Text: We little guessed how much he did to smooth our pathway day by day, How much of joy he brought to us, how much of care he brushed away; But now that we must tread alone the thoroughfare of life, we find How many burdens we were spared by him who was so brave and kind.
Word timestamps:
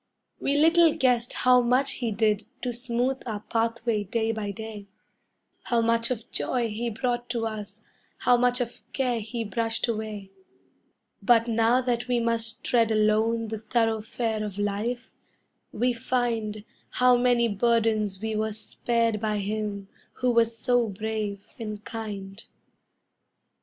We 0.39 0.57
little 0.57 0.95
guessed 0.95 1.31
how 1.31 1.61
much 1.61 1.91
he 1.91 2.09
did 2.11 2.47
to 2.63 2.73
smooth 2.73 3.21
our 3.27 3.41
pathway 3.41 4.03
day 4.03 4.31
by 4.31 4.49
day, 4.49 4.87
How 5.65 5.79
much 5.79 6.09
of 6.09 6.31
joy 6.31 6.69
he 6.69 6.89
brought 6.89 7.29
to 7.29 7.45
us, 7.45 7.83
how 8.17 8.35
much 8.35 8.59
of 8.61 8.81
care 8.93 9.19
he 9.19 9.43
brushed 9.43 9.87
away; 9.87 10.31
But 11.21 11.47
now 11.47 11.81
that 11.83 12.07
we 12.07 12.19
must 12.19 12.63
tread 12.63 12.89
alone 12.89 13.49
the 13.49 13.59
thoroughfare 13.59 14.43
of 14.43 14.57
life, 14.57 15.11
we 15.71 15.93
find 15.93 16.63
How 16.89 17.15
many 17.15 17.47
burdens 17.47 18.19
we 18.19 18.35
were 18.35 18.53
spared 18.53 19.19
by 19.21 19.37
him 19.37 19.87
who 20.13 20.31
was 20.31 20.57
so 20.57 20.87
brave 20.89 21.45
and 21.59 21.85
kind. 21.85 22.43